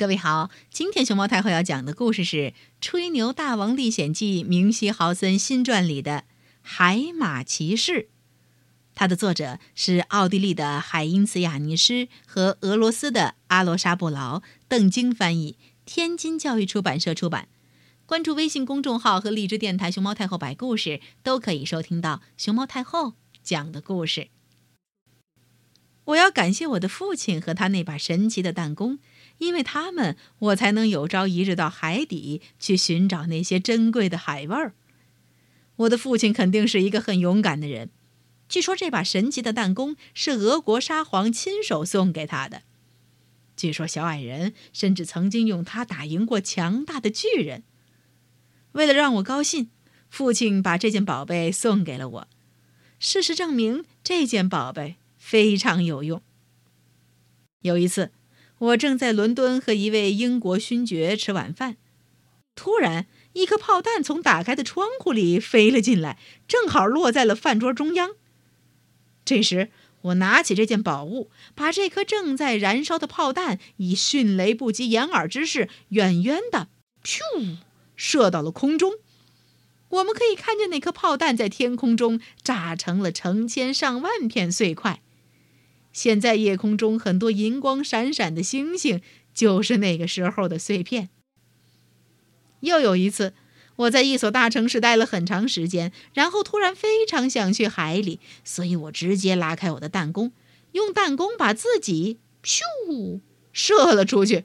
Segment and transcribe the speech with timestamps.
[0.00, 2.36] 各位好，今天熊猫太后要讲的故事是
[2.80, 6.12] 《吹牛大王历险记》明希豪森新传里的
[6.62, 7.92] 《海马骑士》，
[8.94, 17.48] 它的作者是奥地利的海因茨·雅尼施和俄罗斯的阿罗沙布劳，邓晶翻译，天津教育出版社出版。
[18.06, 23.12] 关注微信公众号和荔枝电台“熊猫太后摆故事”，都可以收听到熊猫太后
[23.42, 24.28] 讲的故事。
[26.04, 28.98] 我要感谢我的父亲和他那把神奇的弹弓。
[29.40, 34.74] 因为他们，我才能有朝一日到海底去寻找那些珍贵的海味儿。
[35.76, 37.90] 我的父亲肯定是一个很勇敢的人。
[38.50, 42.62] 据说这把神奇的弹弓是俄国沙皇亲手送给他的。
[43.56, 47.62] 据说小矮人甚至曾经用它打赢过强大的巨人。
[48.72, 49.70] 为了让我高兴，
[50.10, 52.28] 父亲把这件宝贝送给了我。
[52.98, 56.22] 事实证明，这件宝贝非常有用。
[57.62, 58.12] 有一次。
[58.60, 61.78] 我正在伦敦和一位英国勋爵吃晚饭，
[62.54, 68.10] 突然一颗炮弹从打开的窗户里飞了进来，正好落在了饭桌中央。
[69.24, 69.70] 这时，
[70.02, 76.68] 我拿起这件宝物，把这颗正在燃烧的炮弹以迅雷不及掩耳之势，远远的
[77.02, 77.56] “咻”
[77.96, 78.92] 射到了空中。
[79.88, 85.00] 我们可以看见那颗炮弹在天空中炸成了成千上万片碎块。
[85.92, 89.00] 现在夜空中很多银光闪闪的星星，
[89.34, 91.08] 就是那个时候的碎片。
[92.60, 93.32] 又有一次，
[93.76, 100.32] 我在一所大城市待了很长时间，然后突然非常想去海里，所以我直接拉开我的弹弓，
[100.72, 103.20] 用弹弓把自己咻
[103.52, 104.44] 射了出去。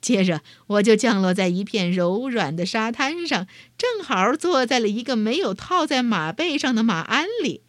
[0.00, 3.46] 接着，我就降落在一片柔软的沙滩上，
[3.78, 7.62] 正好坐在了一个没有套在马背上的马鞍里。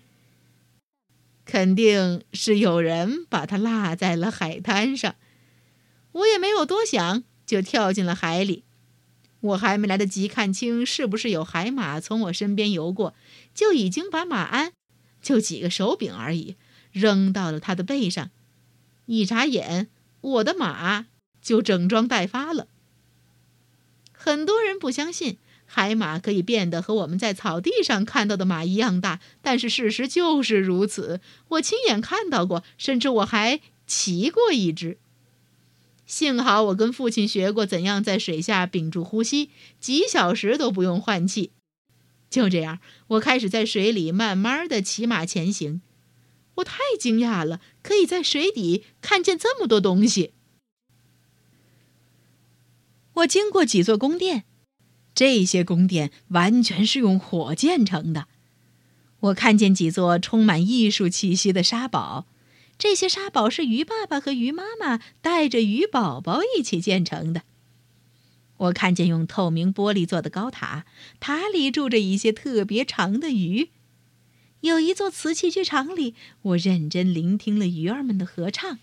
[1.45, 5.15] 肯定是有人把它落在了海滩上，
[6.13, 8.63] 我也没有多想，就跳进了海里。
[9.41, 13.13] 我还没来得及看清是不是有海马从我身边游过，
[13.53, 14.71] 就已经把马鞍，
[15.21, 16.55] 就几个手柄而已，
[16.93, 18.29] 扔到了他的背上。
[19.05, 19.89] 一眨眼，
[20.21, 21.07] 我的马
[21.41, 22.67] 就整装待发了。
[24.13, 25.37] 很多人不相信。
[25.75, 31.19] 海马可以变得和我们在草地上看到的马一样大，但是事实就是如此。
[31.47, 34.99] 我亲眼看到过，甚至我还骑过一只。
[36.05, 41.49] 幸好我跟父亲学过怎样在水下屏住呼吸，几小时都不用换气。
[42.29, 45.81] 就这样，我开始在水里慢慢的骑马前行。
[46.57, 50.33] 我太惊讶了，可以在水底看见这么多东西。
[53.15, 54.43] 我经过几座宫殿。
[55.15, 58.27] 这些宫殿完全是用火建成的。
[59.19, 62.25] 我看见几座充满艺术气息的沙堡，
[62.77, 67.43] 这些沙堡是鱼爸爸和鱼妈妈带着鱼宝宝一起建成的。
[68.57, 70.85] 我看见用透明玻璃做的高塔，
[71.19, 73.69] 塔里住着一些特别长的鱼。
[74.61, 78.79] 有一座瓷器剧场里，我认真聆听了鱼儿们的合唱。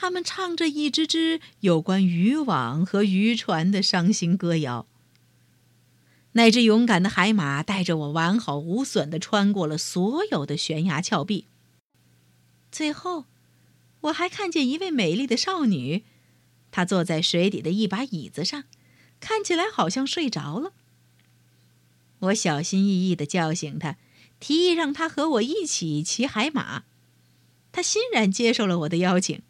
[0.00, 4.86] 他们唱着一支支有关渔网和渔船的伤心歌谣。
[6.32, 11.48] 那只勇敢的海马带着我完好无损地穿过了所有的悬崖峭壁。
[12.70, 13.24] 最后，
[14.02, 16.04] 我还看见一位美丽的少女，
[16.70, 18.62] 她坐在水底的一把椅子上，
[19.18, 20.74] 看起来好像睡着了。
[22.20, 23.96] 我小心翼翼地叫醒她，
[24.38, 26.84] 提议让她和我一起骑海马。
[27.72, 29.42] 她欣然接受了我的邀请。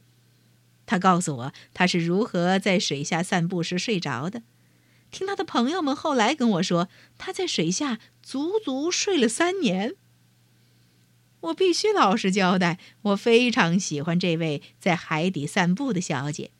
[0.89, 4.43] 他告诉我他是如何在水下散步时睡着的。
[5.11, 6.89] 听他的朋友们后来跟我说，
[7.19, 9.95] 他在水下足足睡了三年。
[11.41, 16.51] 我必须老实交代，我非常喜欢这位在海底散步的小姐。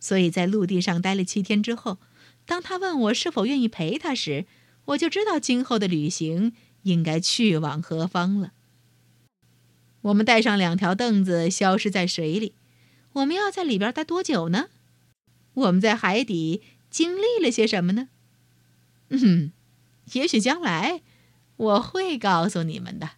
[0.00, 1.98] 所以在陆地上待了七天之后，
[2.44, 4.46] 当他问我是否愿意陪他时，
[4.86, 6.52] 我就知道今后的旅行
[6.82, 8.52] 应该去往何方了。
[10.02, 12.52] 我们带上两条凳子，消失在水里。
[13.16, 14.68] 我们要在里边待多久呢？
[15.54, 18.08] 我们在海底经历了些什么呢？
[19.08, 19.52] 嗯，
[20.12, 21.00] 也许将来
[21.56, 23.12] 我会告诉你们的。